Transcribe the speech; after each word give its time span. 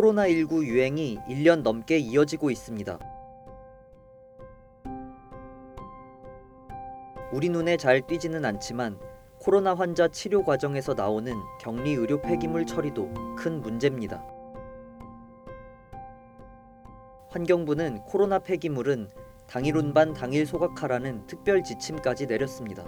코로나19 0.00 0.64
유행이 0.64 1.18
1년 1.28 1.62
넘게 1.62 1.98
이어지고 1.98 2.50
있습니다. 2.50 2.98
우리 7.32 7.48
눈에 7.48 7.76
잘 7.76 8.06
띄지는 8.06 8.44
않지만 8.44 8.98
코로나 9.38 9.74
환자 9.74 10.08
치료 10.08 10.42
과정에서 10.42 10.94
나오는 10.94 11.34
격리 11.60 11.92
의료 11.92 12.20
폐기물 12.20 12.66
처리도 12.66 13.36
큰 13.36 13.60
문제입니다. 13.60 14.24
환경부는 17.28 18.04
코로나 18.04 18.38
폐기물은 18.38 19.08
당일 19.46 19.76
운반 19.76 20.12
당일 20.14 20.46
소각하라는 20.46 21.26
특별 21.26 21.62
지침까지 21.62 22.26
내렸습니다. 22.26 22.84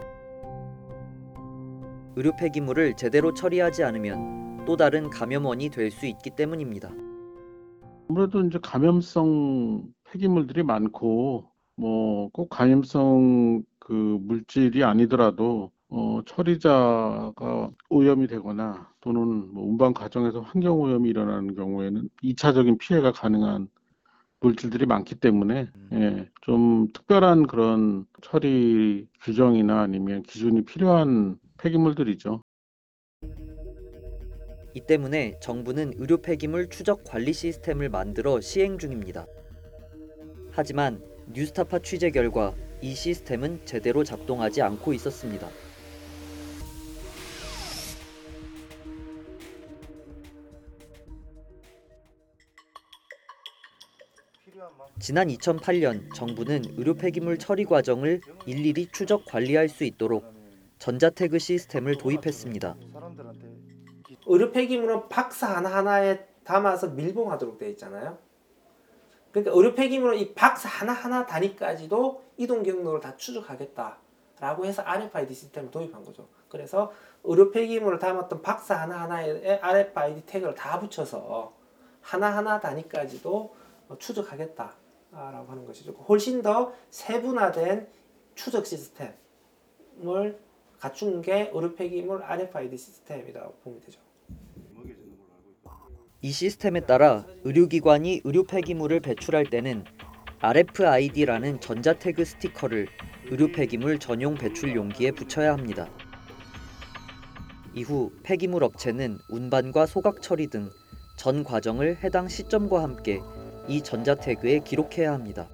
의료 2.16 2.34
폐기물을 2.36 2.94
제대로 2.94 3.32
처리하지 3.32 3.84
않으면 3.84 4.41
또 4.66 4.76
다른 4.76 5.10
감염원이 5.10 5.70
될 5.70 5.90
수 5.90 6.06
있기 6.06 6.30
때문입니다. 6.36 6.90
아무래도 8.08 8.44
이제 8.44 8.58
감염성 8.62 9.84
폐기물들이 10.04 10.62
많고 10.62 11.50
뭐 11.76 12.28
꼭 12.32 12.48
감염성 12.50 13.62
그 13.78 13.92
물질이 13.92 14.84
아니더라도 14.84 15.70
어, 15.88 16.20
처리자가 16.24 17.70
오염이 17.90 18.26
되거나 18.28 18.88
또는 19.00 19.52
뭐 19.52 19.64
운반 19.66 19.92
과정에서 19.92 20.40
환경 20.40 20.80
오염이 20.80 21.08
일어나는 21.08 21.54
경우에는 21.54 22.08
2차적인 22.22 22.78
피해가 22.78 23.12
가능한 23.12 23.68
물질들이 24.40 24.86
많기 24.86 25.14
때문에 25.16 25.68
예, 25.92 26.28
좀 26.42 26.88
특별한 26.92 27.46
그런 27.46 28.06
처리 28.22 29.06
규정이나 29.22 29.80
아니면 29.82 30.22
기준이 30.22 30.64
필요한 30.64 31.36
폐기물들이죠. 31.58 32.42
이 34.74 34.80
때문에 34.80 35.38
정부는 35.40 35.94
의료 35.98 36.22
폐기물 36.22 36.68
추적 36.68 37.04
관리 37.04 37.32
시스템을 37.32 37.88
만들어 37.88 38.40
시행 38.40 38.78
중입니다. 38.78 39.26
하지만 40.50 41.02
뉴스타파 41.32 41.80
취재 41.80 42.10
결과 42.10 42.54
이 42.80 42.94
시스템은 42.94 43.60
제대로 43.64 44.02
작동하지 44.02 44.62
않고 44.62 44.92
있었습니다. 44.94 45.48
지난 54.98 55.28
2008년 55.28 56.14
정부는 56.14 56.62
의료 56.76 56.94
폐기물 56.94 57.36
처리 57.36 57.64
과정을 57.64 58.20
일일이 58.46 58.86
추적 58.92 59.24
관리할 59.24 59.68
수 59.68 59.84
있도록 59.84 60.24
전자태그 60.78 61.38
시스템을 61.38 61.96
도입했습니다. 61.98 62.76
의료 64.26 64.52
폐기물은 64.52 65.08
박스 65.08 65.44
하나하나에 65.44 66.26
담아서 66.44 66.88
밀봉하도록 66.88 67.58
되어 67.58 67.68
있잖아요. 67.70 68.18
그러니까 69.30 69.56
의료 69.56 69.74
폐기물은 69.74 70.18
이 70.18 70.34
박스 70.34 70.66
하나하나 70.66 71.26
단위까지도 71.26 72.22
이동 72.36 72.62
경로를 72.62 73.00
다 73.00 73.16
추적하겠다라고 73.16 74.66
해서 74.66 74.82
RFID 74.82 75.34
시스템을 75.34 75.70
도입한 75.70 76.04
거죠. 76.04 76.28
그래서 76.48 76.92
의료 77.24 77.50
폐기물을 77.50 77.98
담았던 77.98 78.42
박스 78.42 78.72
하나하나에 78.72 79.58
RFID 79.60 80.26
태그를 80.26 80.54
다 80.54 80.78
붙여서 80.78 81.54
하나하나 82.02 82.60
단위까지도 82.60 83.54
추적하겠다라고 83.98 85.50
하는 85.50 85.66
것이죠. 85.66 85.92
훨씬 85.92 86.42
더 86.42 86.72
세분화된 86.90 87.88
추적 88.34 88.66
시스템을 88.66 90.38
갖춘 90.78 91.22
게 91.22 91.50
의료 91.54 91.74
폐기물 91.74 92.22
RFID 92.22 92.76
시스템이라고 92.76 93.54
보면 93.64 93.80
되죠. 93.80 94.00
이 96.22 96.30
시스템에 96.30 96.80
따라 96.80 97.26
의료기관이 97.44 98.22
의료 98.24 98.44
폐기물을 98.44 99.00
배출할 99.00 99.46
때는 99.46 99.84
RFID라는 100.40 101.60
전자태그 101.60 102.24
스티커를 102.24 102.88
의료 103.30 103.50
폐기물 103.52 103.98
전용 103.98 104.34
배출 104.34 104.74
용기에 104.74 105.10
붙여야 105.12 105.52
합니다. 105.52 105.88
이후 107.74 108.12
폐기물 108.22 108.64
업체는 108.64 109.18
운반과 109.28 109.86
소각 109.86 110.22
처리 110.22 110.46
등 110.46 110.70
전 111.22 111.44
과정을 111.44 112.02
해당 112.02 112.26
시점과 112.26 112.82
함께 112.82 113.20
이 113.68 113.80
전자태그에 113.80 114.60
기록해야 114.64 115.12
합니다. 115.12 115.48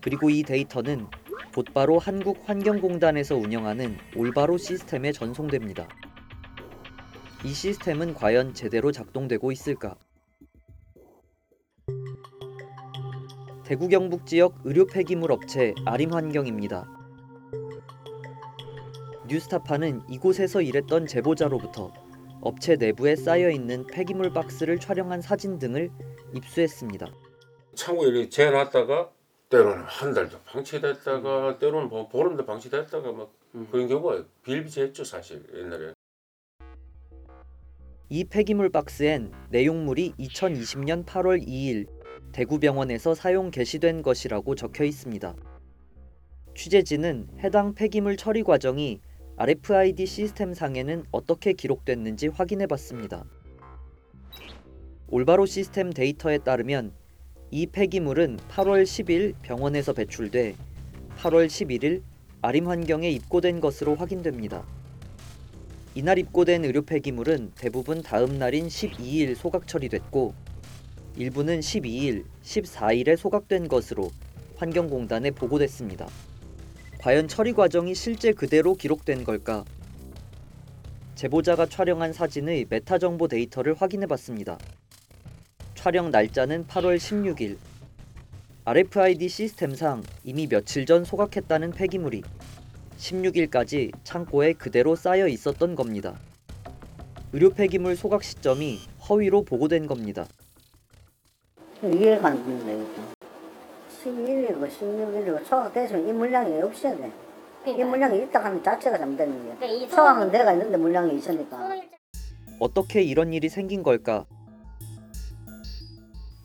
그리고 0.00 0.30
이 0.30 0.44
데이터는 0.44 1.06
곧바로 1.52 1.98
한국환경공단에서 1.98 3.34
운영하는 3.34 3.96
올바로 4.14 4.56
시스템에 4.56 5.10
전송됩니다. 5.10 5.88
이 7.44 7.52
시스템은 7.52 8.14
과연 8.14 8.54
제대로 8.54 8.92
작동되고 8.92 9.50
있을까? 9.50 9.96
대구 13.64 13.88
경북 13.88 14.26
지역 14.26 14.54
의료 14.62 14.86
폐기물 14.86 15.32
업체 15.32 15.74
아림환경입니다. 15.84 16.88
뉴스타파는 19.26 20.02
이곳에서 20.08 20.62
일했던 20.62 21.06
제보자로부터 21.06 21.92
업체 22.42 22.76
내부에 22.76 23.16
쌓여 23.16 23.50
있는 23.50 23.86
폐기물 23.88 24.32
박스를 24.32 24.78
촬영한 24.78 25.20
사진 25.20 25.58
등을 25.58 25.90
입수했습니다. 26.34 27.06
창고에 27.74 28.08
이렇게 28.08 28.28
재놨다가 28.28 29.10
때로는 29.48 29.82
한 29.82 30.14
달도 30.14 30.38
방치됐다가 30.44 31.58
때로는 31.58 31.88
뭐 31.88 32.08
보름도 32.08 32.46
방치됐다가 32.46 33.10
막 33.10 33.32
그런 33.72 33.88
경우가 33.88 34.24
비일비재했죠 34.44 35.02
사실 35.02 35.44
옛날에. 35.54 35.92
이 38.14 38.24
폐기물 38.24 38.68
박스엔 38.68 39.32
내용물이 39.48 40.12
2020년 40.18 41.06
8월 41.06 41.48
2일 41.48 41.86
대구병원에서 42.32 43.14
사용 43.14 43.50
개시된 43.50 44.02
것이라고 44.02 44.54
적혀 44.54 44.84
있습니다. 44.84 45.34
취재진은 46.54 47.28
해당 47.38 47.72
폐기물 47.72 48.18
처리 48.18 48.42
과정이 48.42 49.00
RFID 49.38 50.04
시스템 50.04 50.52
상에는 50.52 51.04
어떻게 51.10 51.54
기록됐는지 51.54 52.28
확인해 52.28 52.66
봤습니다. 52.66 53.24
올바로 55.08 55.46
시스템 55.46 55.88
데이터에 55.88 56.36
따르면 56.36 56.92
이 57.50 57.66
폐기물은 57.66 58.36
8월 58.50 58.82
10일 58.82 59.36
병원에서 59.40 59.94
배출돼 59.94 60.54
8월 61.16 61.46
11일 61.46 62.02
아림 62.42 62.68
환경에 62.68 63.08
입고된 63.08 63.62
것으로 63.62 63.94
확인됩니다. 63.94 64.66
이날 65.94 66.18
입고된 66.18 66.64
의료 66.64 66.80
폐기물은 66.80 67.52
대부분 67.54 68.02
다음 68.02 68.38
날인 68.38 68.68
12일 68.68 69.36
소각 69.36 69.68
처리됐고 69.68 70.32
일부는 71.16 71.60
12일, 71.60 72.24
14일에 72.42 73.14
소각된 73.18 73.68
것으로 73.68 74.10
환경공단에 74.56 75.32
보고됐습니다. 75.32 76.08
과연 76.98 77.28
처리 77.28 77.52
과정이 77.52 77.94
실제 77.94 78.32
그대로 78.32 78.74
기록된 78.74 79.24
걸까? 79.24 79.66
제보자가 81.14 81.66
촬영한 81.66 82.14
사진의 82.14 82.66
메타 82.70 82.96
정보 82.96 83.28
데이터를 83.28 83.74
확인해 83.74 84.06
봤습니다. 84.06 84.56
촬영 85.74 86.10
날짜는 86.10 86.68
8월 86.68 86.96
16일. 86.96 87.58
RFID 88.64 89.28
시스템상 89.28 90.04
이미 90.24 90.46
며칠 90.46 90.86
전 90.86 91.04
소각했다는 91.04 91.72
폐기물이 91.72 92.22
16일까지 93.02 93.90
창고에 94.04 94.52
그대로 94.52 94.94
쌓여 94.94 95.26
있었던 95.26 95.74
겁니다. 95.74 96.14
의료 97.32 97.50
폐기물 97.50 97.96
소각 97.96 98.22
시점이 98.22 98.78
허위로 99.08 99.42
보고된 99.42 99.86
겁니다. 99.88 100.26
이해가 101.82 102.28
안 102.28 102.44
된다 102.44 102.70
이거 102.70 103.12
11일이고 104.04 104.68
16일이고 104.68 105.44
소각됐으면 105.44 106.08
이 106.08 106.12
물량이 106.12 106.62
없어야 106.62 106.96
돼. 106.96 107.10
이 107.66 107.82
물량이 107.82 108.22
있다 108.24 108.44
하면 108.44 108.62
자체가 108.62 108.98
잘못되는 108.98 109.58
거야. 109.58 109.88
소각은 109.88 110.30
내가 110.30 110.52
있는데 110.52 110.76
물량이 110.76 111.16
있으니까. 111.16 111.70
어떻게 112.60 113.02
이런 113.02 113.32
일이 113.32 113.48
생긴 113.48 113.82
걸까? 113.82 114.26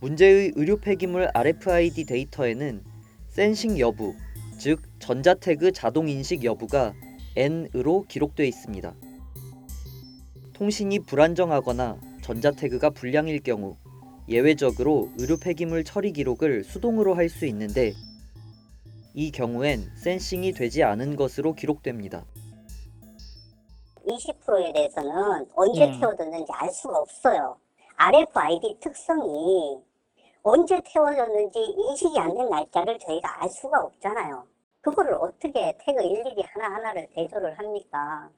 문제의 0.01 0.54
의료 0.56 0.77
폐기물 0.77 1.30
RFID 1.33 2.06
데이터에는 2.06 2.83
센싱 3.30 3.77
여부, 3.80 4.15
즉 4.57 4.81
전자태그 5.00 5.71
자동 5.71 6.09
인식 6.09 6.44
여부가 6.44 6.94
N으로 7.36 8.06
기록되어 8.07 8.45
있습니다. 8.45 8.94
통신이 10.54 11.00
불안정하거나 11.00 12.00
전자태그가 12.24 12.89
불량일 12.89 13.42
경우 13.44 13.77
예외적으로 14.27 15.09
의료 15.18 15.38
폐기물 15.38 15.83
처리 15.83 16.12
기록을 16.12 16.63
수동으로 16.63 17.13
할 17.13 17.30
수 17.30 17.45
있는데 17.45 17.94
이 19.13 19.31
경우엔 19.31 19.92
센싱이 19.95 20.54
되지 20.54 20.83
않은 20.83 21.15
것으로 21.15 21.54
기록됩니다. 21.54 22.25
20%에 24.07 24.74
대해서는 24.74 25.45
언제 25.56 25.86
네. 25.86 26.00
태워졌는지 26.00 26.51
알 26.54 26.69
수가 26.71 26.98
없어요. 27.00 27.57
RFID 27.98 28.77
특성이 28.80 29.77
언제 30.47 30.79
태워졌는지 30.85 31.59
인식이 31.59 32.17
안 32.17 32.33
된 32.33 32.49
날짜를 32.49 32.97
저희가 32.99 33.44
알 33.44 33.49
수가 33.49 33.81
없잖아요. 33.81 34.47
그거를 34.79 35.13
어떻게 35.15 35.75
태그 35.77 36.01
일일이 36.01 36.41
하나하나를 36.41 37.07
대조를 37.13 37.59
합니까? 37.59 38.29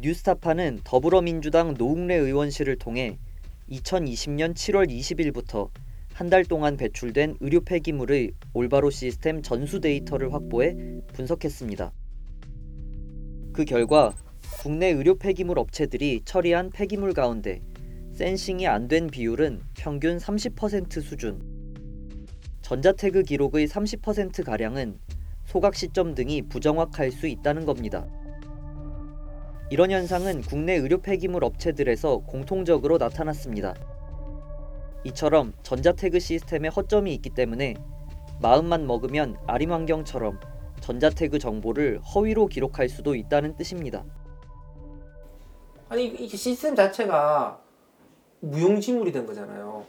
뉴스타파는 0.00 0.80
더불어민주당 0.82 1.74
노웅래 1.74 2.16
의원실을 2.16 2.78
통해 2.78 3.16
2020년 3.70 4.54
7월 4.54 4.88
20일부터 4.90 5.68
한 6.14 6.30
달 6.30 6.44
동안 6.44 6.76
배출된 6.76 7.36
의료 7.38 7.60
폐기물의 7.60 8.32
올바로 8.52 8.90
시스템 8.90 9.40
전수 9.40 9.78
데이터를 9.78 10.32
확보해 10.32 10.74
분석했습니다. 11.12 11.92
그 13.52 13.64
결과 13.64 14.12
국내 14.60 14.88
의료 14.88 15.14
폐기물 15.14 15.60
업체들이 15.60 16.22
처리한 16.24 16.70
폐기물 16.70 17.12
가운데 17.14 17.60
센싱이 18.22 18.66
안 18.66 18.88
된 18.88 19.06
비율은 19.06 19.62
평균 19.76 20.16
30% 20.16 21.00
수준. 21.02 21.40
전자태그 22.62 23.22
기록의 23.22 23.68
30% 23.68 24.44
가량은 24.44 24.98
소각 25.44 25.76
시점 25.76 26.16
등이 26.16 26.48
부정확할 26.48 27.12
수 27.12 27.28
있다는 27.28 27.64
겁니다. 27.64 28.08
이런 29.70 29.92
현상은 29.92 30.40
국내 30.40 30.74
의료 30.74 30.98
폐기물 31.00 31.44
업체들에서 31.44 32.18
공통적으로 32.26 32.98
나타났습니다. 32.98 33.76
이처럼 35.04 35.52
전자태그 35.62 36.18
시스템에 36.18 36.66
허점이 36.70 37.14
있기 37.14 37.30
때문에 37.30 37.76
마음만 38.42 38.88
먹으면 38.88 39.36
아림 39.46 39.70
환경처럼 39.70 40.40
전자태그 40.80 41.38
정보를 41.38 42.00
허위로 42.00 42.48
기록할 42.48 42.88
수도 42.88 43.14
있다는 43.14 43.54
뜻입니다. 43.54 44.04
아니 45.88 46.06
이 46.06 46.28
시스템 46.28 46.74
자체가 46.74 47.67
무용지물이 48.40 49.12
된 49.12 49.26
거잖아요. 49.26 49.84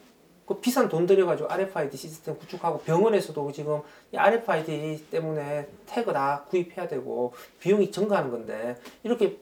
그 0.46 0.60
비싼 0.60 0.90
돈 0.90 1.06
들여가지고 1.06 1.48
RFID 1.50 1.96
시스템 1.96 2.36
구축하고 2.38 2.80
병원에서도 2.80 3.51
지금 3.51 3.81
이 4.12 4.18
RFID 4.18 5.06
때문에 5.12 5.68
태그 5.86 6.12
다 6.12 6.44
구입해야 6.50 6.88
되고 6.88 7.34
비용이 7.60 7.92
증가하는 7.92 8.31
건데 8.31 8.75
이렇게 9.04 9.38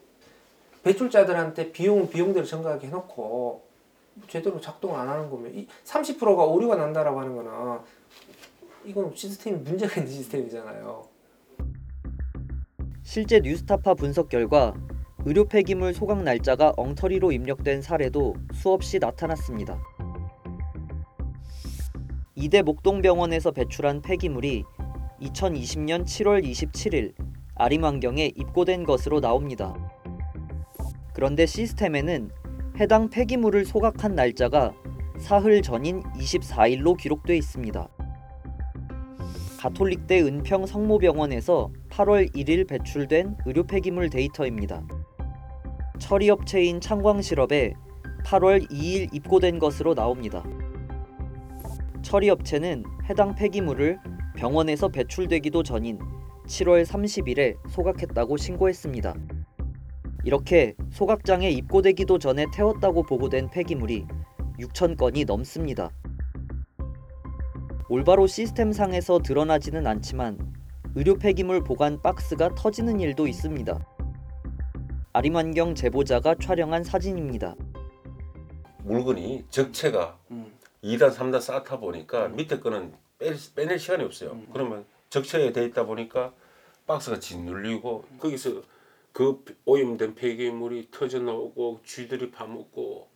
배출자들한테 0.83 1.71
비용은 1.71 2.09
비용대로 2.09 2.45
증가하게 2.45 2.87
해놓고 2.87 3.63
제대로 4.27 4.59
작동을 4.59 4.99
안 4.99 5.07
하는 5.07 5.29
거면 5.29 5.55
이 5.55 5.67
30%가 5.85 6.43
오류가 6.43 6.75
난다라고 6.75 7.21
하는 7.21 7.35
거는 7.35 7.79
이건 8.83 9.15
시스템이 9.15 9.59
문제가 9.59 10.01
있는 10.01 10.11
시스템이잖아요. 10.11 11.07
실제 13.03 13.39
뉴스타파 13.39 13.93
분석 13.93 14.27
결과 14.27 14.73
의료 15.27 15.43
폐기물 15.43 15.93
소각 15.93 16.23
날짜가 16.23 16.71
엉터리로 16.77 17.33
입력된 17.33 17.81
사례도 17.81 18.35
수없이 18.53 18.97
나타났습니다. 18.97 19.77
이대 22.33 22.61
목동병원에서 22.61 23.51
배출한 23.51 24.01
폐기물이 24.01 24.63
2020년 25.21 26.05
7월 26.05 26.45
27일 26.45 27.13
아림환경에 27.55 28.31
입고된 28.37 28.85
것으로 28.85 29.19
나옵니다. 29.19 29.75
그런데 31.13 31.45
시스템에는 31.45 32.31
해당 32.79 33.09
폐기물을 33.09 33.65
소각한 33.65 34.15
날짜가 34.15 34.73
사흘 35.19 35.61
전인 35.61 36.03
24일로 36.03 36.95
기록돼 36.95 37.35
있습니다. 37.35 37.85
가톨릭대 39.59 40.21
은평 40.21 40.67
성모병원에서 40.67 41.69
8월 41.89 42.33
1일 42.33 42.65
배출된 42.65 43.35
의료 43.45 43.63
폐기물 43.63 44.09
데이터입니다. 44.09 44.87
처리업체인 45.99 46.79
창광실업에 46.79 47.73
8월 48.25 48.69
2일 48.69 49.13
입고된 49.13 49.59
것으로 49.59 49.95
나옵니다. 49.95 50.43
처리업체는 52.01 52.83
해당 53.09 53.35
폐기물을 53.35 53.99
병원에서 54.35 54.87
배출되기도 54.89 55.63
전인 55.63 55.99
7월 56.45 56.85
30일에 56.85 57.57
소각했다고 57.69 58.37
신고했습니다. 58.37 59.15
이렇게 60.23 60.75
소각장에 60.91 61.49
입고되기도 61.49 62.19
전에 62.19 62.45
태웠다고 62.53 63.03
보고된 63.03 63.49
폐기물이 63.49 64.05
6천 64.59 64.97
건이 64.97 65.25
넘습니다. 65.25 65.91
올바로 67.89 68.27
시스템상에서 68.27 69.19
드러나지는 69.19 69.87
않지만 69.87 70.37
의료 70.95 71.15
폐기물 71.15 71.63
보관 71.63 72.01
박스가 72.01 72.55
터지는 72.55 72.99
일도 72.99 73.27
있습니다. 73.27 73.96
아림환경 75.17 75.73
제보자가 75.73 76.35
촬영한 76.35 76.83
사진입니다. 76.83 77.55
물건이 78.83 79.45
적체가 79.49 80.19
음. 80.29 80.53
2단 80.83 81.11
3단 81.11 81.41
쌓다 81.41 81.79
보니까 81.79 82.27
밑에 82.27 82.59
거는 82.59 82.93
빼, 83.17 83.33
빼낼 83.55 83.79
시간이 83.79 84.03
없어요. 84.03 84.39
그러면 84.53 84.85
적체에 85.09 85.51
돼 85.53 85.65
있다 85.65 85.87
보니까 85.87 86.35
박스가 86.85 87.19
짓눌리고 87.19 88.05
거기서 88.19 88.61
그 89.11 89.43
오염된 89.65 90.13
폐기물이 90.13 90.89
터져 90.91 91.19
나오고 91.19 91.79
쥐들이 91.83 92.29
파먹고 92.29 93.07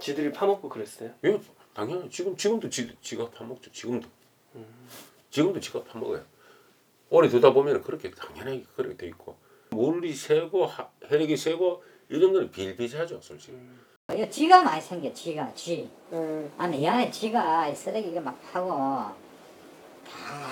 지들이 0.00 0.32
파먹고 0.32 0.68
그랬어요. 0.68 1.12
예, 1.24 1.40
당연히 1.72 2.10
지금 2.10 2.36
지금도 2.36 2.68
지, 2.68 2.96
지가 3.00 3.30
파먹죠. 3.30 3.70
지금도 3.70 4.08
지금도 5.30 5.60
지가 5.60 5.84
파먹어요. 5.84 6.24
오래 7.10 7.28
두다 7.28 7.52
보면 7.52 7.80
그렇게 7.82 8.10
당연하게 8.10 8.64
그렇게 8.74 8.96
돼 8.96 9.06
있고 9.06 9.36
물이 9.76 10.12
새고 10.14 10.66
하- 10.66 10.88
혈액이 11.08 11.36
새고 11.36 11.82
이 12.10 12.20
정도는 12.20 12.50
비일비재하죠, 12.50 13.20
솔직히. 13.20 13.56
이거 14.14 14.28
쥐가 14.28 14.62
많이 14.62 14.80
생겨 14.82 15.12
쥐가 15.12 15.54
쥐 15.54 15.88
음. 16.12 16.50
안에 16.58 16.76
이 16.76 16.86
안에 16.86 17.10
쥐가 17.10 17.72
쓰레기가 17.74 18.20
막 18.20 18.38
파고 18.52 18.70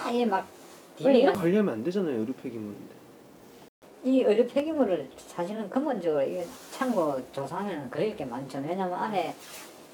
다이막 0.05 0.46
디비가 0.96 1.32
관리하면 1.32 1.75
안 1.75 1.84
되잖아요 1.84 2.20
의료 2.20 2.32
폐기물인데. 2.34 2.94
이 4.05 4.22
의료 4.22 4.46
폐기물을 4.46 5.11
사실은 5.19 5.69
근본적으로 5.69 6.23
이 6.23 6.43
창고 6.70 7.20
조사하면 7.32 7.90
그럴 7.90 8.16
게 8.16 8.25
많죠. 8.25 8.58
왜냐면 8.58 8.94
안에 8.94 9.34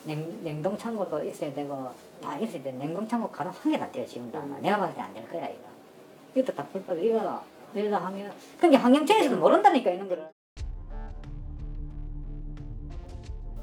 냉, 0.05 0.44
냉동 0.44 0.79
창고도 0.79 1.25
있어야 1.25 1.52
되고 1.52 1.90
다 2.22 2.38
있어야 2.38 2.62
돼. 2.62 2.70
냉동 2.72 3.08
창고 3.08 3.29
가동한 3.29 3.72
게다 3.72 3.90
돼요 3.90 4.06
지금도 4.06 4.38
아마. 4.38 4.56
내가 4.61 4.79
봤을 4.79 4.94
때 4.94 5.00
안 5.00 5.12
될 5.14 5.29
거야 5.29 5.49
이거. 5.49 5.61
이것도 6.37 6.55
다 6.55 6.64
불법 6.70 6.96
이거 7.02 7.43
이러다 7.78 8.05
하면 8.06 8.32
근데 8.61 8.76
환경청에서도 8.76 9.37
모른다니까 9.37 9.90
이런 9.90 10.08
거를. 10.08 10.28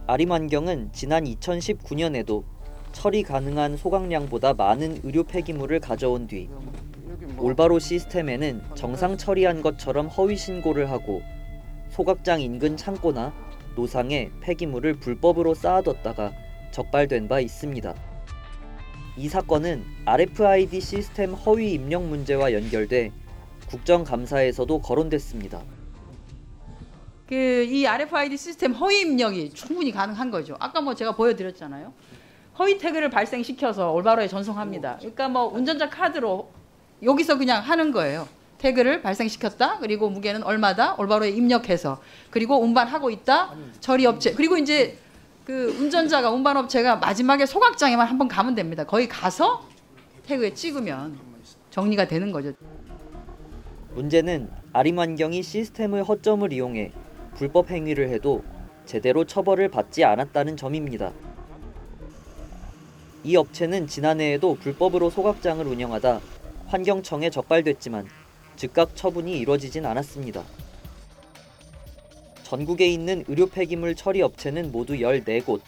아림환경은 0.05 0.91
지난 0.91 1.23
2019년에도 1.23 2.43
처리 2.91 3.23
가능한 3.23 3.77
소각량보다 3.77 4.53
많은 4.53 4.99
의료 5.03 5.23
폐기물을 5.23 5.79
가져온 5.79 6.27
뒤 6.27 6.49
올바로 7.39 7.79
시스템에는 7.79 8.61
정상 8.75 9.17
처리한 9.17 9.61
것처럼 9.61 10.07
허위 10.07 10.35
신고를 10.35 10.91
하고 10.91 11.21
소각장 11.89 12.41
인근 12.41 12.77
창고나 12.77 13.33
노상에 13.75 14.29
폐기물을 14.41 14.95
불법으로 14.95 15.53
쌓아뒀다가 15.53 16.31
적발된 16.71 17.27
바 17.27 17.39
있습니다. 17.39 17.95
이 19.17 19.29
사건은 19.29 19.83
RFID 20.05 20.81
시스템 20.81 21.33
허위 21.33 21.73
입력 21.73 22.03
문제와 22.03 22.53
연결돼 22.53 23.11
국정감사에서도 23.73 24.81
거론됐습니다. 24.81 25.61
그 27.27 27.65
이 27.67 27.87
RFID 27.87 28.37
시스템 28.37 28.73
허위 28.73 29.01
입력이 29.01 29.51
충분히 29.53 29.91
가능한 29.91 30.29
거죠. 30.29 30.55
아까 30.59 30.81
뭐 30.81 30.93
제가 30.93 31.15
보여드렸잖아요. 31.15 31.91
허위 32.59 32.77
태그를 32.77 33.09
발생시켜서 33.09 33.91
올바로에 33.91 34.27
전송합니다. 34.27 34.97
그러니까 34.99 35.29
뭐 35.29 35.45
운전자 35.45 35.89
카드로 35.89 36.51
여기서 37.01 37.37
그냥 37.39 37.63
하는 37.63 37.91
거예요. 37.91 38.27
태그를 38.59 39.01
발생시켰다. 39.01 39.79
그리고 39.79 40.09
무게는 40.09 40.43
얼마다. 40.43 40.93
올바로에 40.95 41.31
입력해서 41.31 42.01
그리고 42.29 42.61
운반하고 42.61 43.09
있다. 43.09 43.55
처리 43.79 44.05
업체. 44.05 44.33
그리고 44.33 44.57
이제 44.57 44.99
그 45.45 45.75
운전자가 45.79 46.29
운반 46.29 46.55
업체가 46.57 46.97
마지막에 46.97 47.45
소각장에만 47.45 48.07
한번 48.07 48.27
가면 48.27 48.53
됩니다. 48.55 48.83
거기 48.83 49.07
가서 49.07 49.67
태그에 50.27 50.53
찍으면 50.53 51.17
정리가 51.71 52.07
되는 52.07 52.31
거죠. 52.31 52.53
문제는 53.95 54.49
아림환경이 54.73 55.43
시스템의 55.43 56.03
허점을 56.03 56.51
이용해 56.51 56.91
불법 57.35 57.69
행위를 57.69 58.09
해도 58.09 58.43
제대로 58.85 59.23
처벌을 59.23 59.69
받지 59.69 60.03
않았다는 60.03 60.57
점입니다. 60.57 61.13
이 63.23 63.35
업체는 63.35 63.87
지난해에도 63.87 64.55
불법으로 64.55 65.09
소각장을 65.09 65.65
운영하다 65.65 66.19
환경청에 66.67 67.29
적발됐지만 67.29 68.07
즉각 68.55 68.95
처분이 68.95 69.37
이뤄지진 69.37 69.85
않았습니다. 69.85 70.43
전국에 72.41 72.87
있는 72.87 73.23
의료 73.27 73.47
폐기물 73.47 73.95
처리 73.95 74.21
업체는 74.21 74.71
모두 74.71 74.93
14곳. 74.93 75.61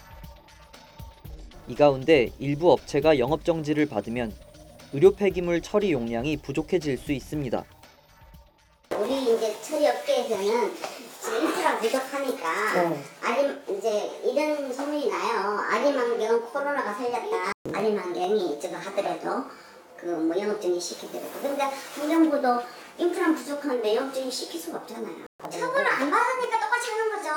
이 1.68 1.74
가운데 1.74 2.30
일부 2.38 2.72
업체가 2.72 3.18
영업 3.18 3.44
정지를 3.44 3.86
받으면 3.86 4.32
의료 4.92 5.12
폐기물 5.12 5.62
처리 5.62 5.92
용량이 5.92 6.36
부족해질 6.38 6.98
수 6.98 7.12
있습니다. 7.12 7.64
지금 10.26 10.42
인프라 11.40 11.78
부족하니까 11.78 12.48
아림 13.22 13.62
이제 13.68 14.10
이런 14.24 14.72
소문이 14.72 15.08
나요. 15.08 15.60
아림환경은 15.70 16.40
코로나가 16.46 16.92
살렸다. 16.94 17.52
아림환경이 17.72 18.58
저거 18.58 18.74
하더라도 18.76 19.44
그뭐 19.96 20.36
영업증이 20.36 20.80
시키더라도 20.80 21.30
근데 21.40 21.62
환경부도 21.62 22.48
인프라 22.98 23.32
부족한데 23.34 23.94
영업증이 23.94 24.28
시킬 24.28 24.60
수가 24.60 24.78
없잖아요. 24.78 25.26
처벌을 25.48 25.86
안 25.86 26.10
받으니까 26.10 26.58
똑같이 26.60 26.90
하는 26.90 27.10
거죠. 27.14 27.30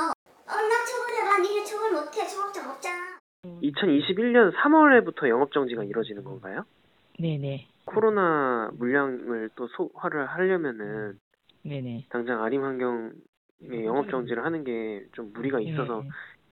어, 0.47 0.55
나 0.55 0.85
처벌해라. 0.85 1.37
니네 1.37 1.63
처벌 1.65 1.91
못해. 1.91 2.27
소각장 2.27 2.71
없잖아. 2.71 3.19
2021년 3.61 4.51
3월에부터 4.55 5.29
영업 5.29 5.51
정지가 5.51 5.83
이루어지는 5.83 6.23
건가요? 6.23 6.65
네네. 7.19 7.67
코로나 7.85 8.71
물량을 8.73 9.51
또 9.55 9.67
소화를 9.67 10.25
하려면은 10.25 11.19
네네. 11.63 12.05
당장 12.09 12.43
아림 12.43 12.63
환경에 12.63 13.85
영업 13.85 14.09
정지를 14.09 14.43
하는 14.45 14.63
게 14.63 15.05
좀 15.13 15.31
무리가 15.33 15.59
있어서 15.59 16.03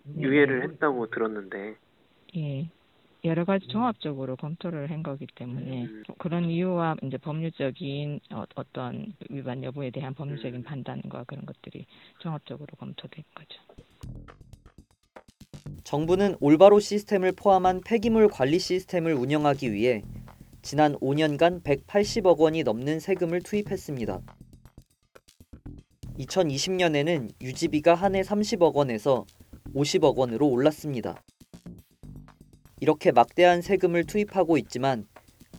네. 0.03 0.21
유예를 0.23 0.63
했다고 0.63 1.09
들었는데 1.09 1.75
예. 2.37 2.69
여러 3.23 3.45
가지 3.45 3.67
종합적으로 3.67 4.35
검토를 4.35 4.89
한 4.91 5.03
거기 5.03 5.25
때문에 5.35 5.85
음. 5.85 6.03
그런 6.19 6.49
이유와 6.49 6.97
이제 7.03 7.17
법률적인 7.17 8.19
어, 8.31 8.43
어떤 8.55 9.13
위반 9.29 9.63
여부에 9.63 9.89
대한 9.89 10.13
법률적인 10.13 10.63
판단과 10.63 11.23
그런 11.25 11.45
것들이 11.45 11.85
종합적으로 12.19 12.67
검토된 12.77 13.23
거죠. 13.33 13.61
정부는 15.83 16.35
올바로 16.39 16.79
시스템을 16.79 17.33
포함한 17.33 17.81
폐기물 17.85 18.27
관리 18.29 18.59
시스템을 18.59 19.13
운영하기 19.13 19.73
위해 19.73 20.03
지난 20.61 20.93
5년간 20.95 21.63
180억 21.63 22.37
원이 22.37 22.63
넘는 22.63 22.99
세금을 22.99 23.41
투입했습니다. 23.41 24.19
2020년에는 26.19 27.31
유지비가 27.41 27.93
한 27.95 28.15
해 28.15 28.21
30억 28.21 28.73
원에서 28.73 29.25
50억 29.75 30.15
원으로 30.15 30.47
올랐습니다. 30.47 31.21
이렇게 32.79 33.11
막대한 33.11 33.61
세금을 33.61 34.05
투입하고 34.05 34.57
있지만 34.57 35.07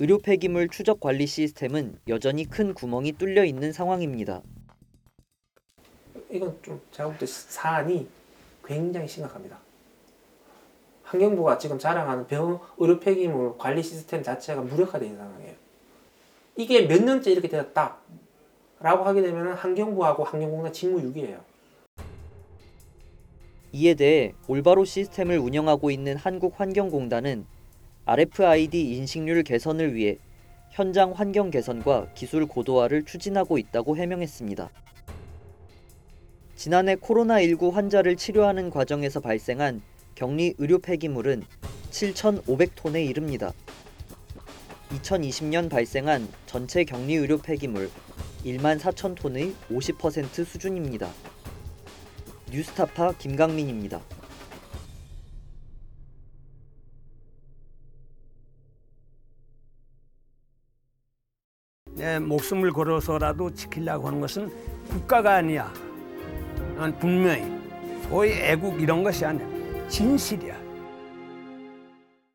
의료 0.00 0.18
폐기물 0.18 0.68
추적 0.68 1.00
관리 1.00 1.26
시스템은 1.26 1.98
여전히 2.08 2.44
큰 2.44 2.74
구멍이 2.74 3.12
뚫려 3.12 3.44
있는 3.44 3.72
상황입니다. 3.72 4.42
이건 6.30 6.56
좀 6.62 6.80
제가 6.92 7.08
볼 7.08 7.18
때 7.18 7.26
사안이 7.26 8.06
굉장히 8.64 9.08
심각합니다. 9.08 9.58
환경부가 11.04 11.58
지금 11.58 11.78
자랑하는 11.78 12.26
병 12.26 12.60
의료 12.76 13.00
폐기물 13.00 13.56
관리 13.56 13.82
시스템 13.82 14.22
자체가 14.22 14.60
무력화된 14.62 15.16
상황이에요. 15.16 15.54
이게 16.56 16.86
몇 16.86 17.02
년째 17.02 17.30
이렇게 17.32 17.48
되었다. 17.48 17.96
라고 18.80 19.04
하게 19.04 19.23
되면 19.23 19.54
환경부하고 19.54 20.25
환경공단 20.25 20.73
직무유기예요. 20.73 21.40
이에 23.73 23.94
대해 23.94 24.32
올바로 24.47 24.85
시스템을 24.85 25.38
운영하고 25.38 25.90
있는 25.90 26.16
한국환경공단은 26.16 27.44
RFID 28.06 28.97
인식률 28.97 29.42
개선을 29.42 29.94
위해 29.94 30.16
현장 30.70 31.12
환경 31.12 31.50
개선과 31.50 32.12
기술 32.14 32.47
고도화를 32.47 33.04
추진하고 33.04 33.58
있다고 33.58 33.97
해명했습니다. 33.97 34.70
지난해 36.54 36.97
코로나19 36.97 37.73
환자를 37.73 38.16
치료하는 38.16 38.70
과정에서 38.70 39.20
발생한 39.20 39.82
격리 40.14 40.54
의료 40.58 40.78
폐기물은 40.78 41.42
7,500톤에 41.90 43.06
이릅니다. 43.06 43.52
2020년 44.90 45.68
발생한 45.68 46.26
전체 46.47 46.85
격리 46.85 47.14
의료 47.14 47.38
폐기물 47.38 47.90
1만 48.45 48.78
4천 48.78 49.14
톤의 49.14 49.54
50% 49.71 50.45
수준입니다. 50.45 51.09
뉴스타파 52.50 53.12
김강민입니다. 53.18 54.00
내 61.99 62.21
목숨을 62.21 62.73
걸어서라도 62.73 63.52
지키려고 63.52 64.07
하는 64.07 64.21
것은 64.21 64.50
국가가 64.88 65.35
아니야. 65.35 65.73
난 66.76 66.97
분명히 66.97 67.59
소위 68.09 68.30
애국 68.33 68.80
이런 68.80 69.02
것이 69.02 69.25
아니야. 69.25 69.88
진실이야. 69.88 70.57